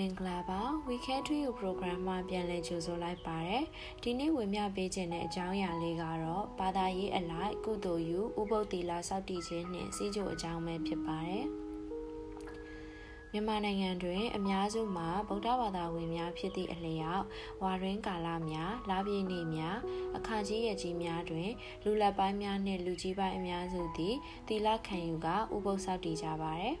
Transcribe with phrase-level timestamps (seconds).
[0.00, 3.64] မင်္ဂလာပါ Weekend to You program မှာပြန်လည်ကြိုဆိုလိုက်ပါတယ်
[4.02, 11.46] ဒီနေ့ဝင်မြပေးခြင်းတဲ့အကြောင်းအရာလေးကတော့ဘာသာရေးအလိုက်ကုသိုလ်ယူဥပုပ်တီလာစောက်တည်ခြင်းနှင့်စီးကြိုအကြောင်းပဲဖြစ်ပါတယ်
[13.32, 17.24] မြန်မာနိုင်ငံတွင်အများစုမှာဗုဒ္ဓဘာသာဝင်များဖြစ်သည့်အလျောက်
[17.62, 19.78] ဝါရင်းကာလများလာပြည့်နေ့များ
[20.16, 21.50] အခါကြီးရကြီးများတွင်
[21.84, 24.14] လူလက်ပိုင်းများနှင့်လူကြီးပိုင်းအများစုသည်
[24.48, 26.76] သီလခံယူကဥပုပ်စောက်တည်ကြပါသည်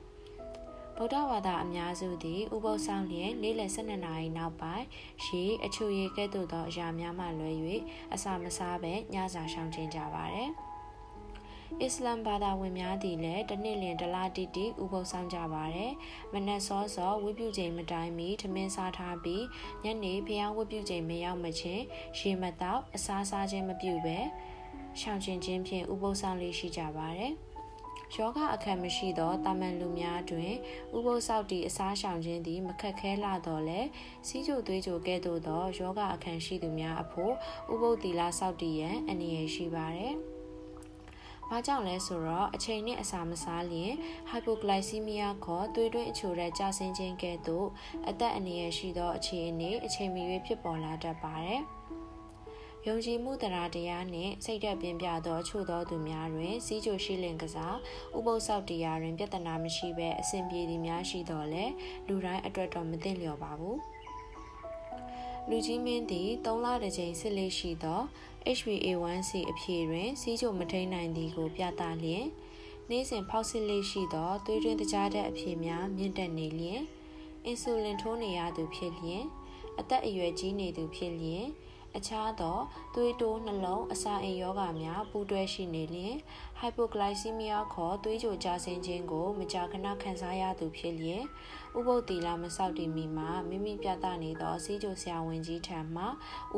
[1.02, 4.86] ဗုဒ္ဓဘာသာအများစုသည်ဥပုသ်ဆောင်လျင်နေ့လယ်12နာရီနောက်ပိုင်း
[5.24, 7.50] ရေအချိုရည်ကဲ့သို့သောအရာများမှလွဲ၍
[8.14, 10.50] အစာမစားဘဲညစာရှောင်ကျဉ်ကြပါသည်
[11.80, 15.92] အစ္စလမ်ဘာသာဝင်များသည်လည်းတနှစ်လျင်တလားတိတိဥပုသ်ဆောင်ကြပါတယ်။
[16.32, 19.44] မနက်စောစောဝိပုချိန်မတိုင်းမီထမင်းစားထားပြီး
[19.84, 21.82] ညနေဖျားဝိပုချိန်မရောက်မချင်း
[22.18, 24.18] ရေမတောက်အစားစားခြင်းမပြုဘဲ
[25.00, 27.34] ရှောင်ကျဉ်ခြင်းဖြင့်ဥပုသ်ဆောင်လေးရှိကြပါတယ်။
[28.16, 30.52] ယောဂအခက်မရှိသောတာမန်လူများတွင်
[30.96, 33.80] ဥပုသ်ဆောက်တည်အစားရှောင်ခြင်းသည်မခက်ခဲလာတော့လဲ
[34.26, 37.32] စီးကြိုသွေးကြိုကဲ့သို့သောယောဂအခက်ရှိသူများအဖို့
[37.72, 40.14] ဥပုသ်တီလာဆောက်တည်ရန်အနေရရှိပါတယ်။
[41.48, 43.92] ဘာကြောင့်လဲဆိုတော့အချိန်နဲ့အစာမစားလျင်
[44.30, 47.66] hypoglycemia ခေါ်သွေးတွင်းအချိုတဲ့ကျဆင်းခြင်းကဲ့သို့
[48.08, 51.62] အသက်အန္တရာယ်ရှိသောအခြေအနေအချိန်မီ၍ဖြစ်ပေါ်လာတတ်ပါတယ်။
[52.86, 57.76] ယုံကြည်မှုတရားတရားနှင့်စိတ်သက်ပြင်းပြသောချို့သောသူများတွင်စီးကြိုရှိလင်ကစား
[58.16, 61.64] ဥပုသ်ဆောက်တရားတွင်ပြဿနာမရှိဘဲအဆင်ပြေသည်များရှိတော်လဲ
[62.06, 63.78] လူတိုင်းအတွက်တော့မသိလျော်ပါဘူး
[65.48, 68.00] လူကြီးမင်းသည်၃လတစ်ကြိမ်စစ်လေးရှိသော
[68.56, 72.26] HbA1c အဖြေတွင်စီးကြိုမထိန်နိုင်သည်ကိုပြသလျင်
[72.90, 76.80] နေ့စဉ်ဖောက်စစ်လေးရှိသောသွေးတွင်းတကြားတဲ့အဖြေများမြင့်တက်နေလျင်
[77.44, 79.24] အင်ဆူလင်ထိုးနေရသူဖြစ်လျင်
[79.78, 81.46] အသက်အရွယ်ကြီးနေသူဖြစ်လျင်
[81.96, 82.58] အခြားသော
[82.94, 86.16] သွေးတိုးနှလုံးအစာအိမ်ယောဂများပူးတွဲရှိနေလျင်
[86.60, 91.22] hypoglycemia ခေါ်သွေးကြိုကျဆင်းခြင်းကို မကြာခဏခံစားရသူဖြစ်လျင်
[91.78, 96.04] ဥပုပ်တီလာမဆောက်တည်မီမှာမိမိပြသနေသောစီးကြိုဆရာဝန်ကြီးထံမှ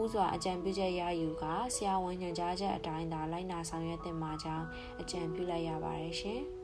[0.00, 1.44] ဥစွာအကြံပြုချက်ရယူက
[1.74, 4.66] ဆရာဝန်ညွှန်ကြားချက်အတိုင်းသာလိုက်နာဆောင်ရွက်သင့်ပါကြောင်း
[5.00, 6.42] အကြံပြုလိုက်ရပါတယ်ရှင်။